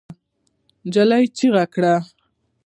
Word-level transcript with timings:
نجلۍ 0.85 1.23
چيغه 1.37 1.65
کړه. 1.73 1.95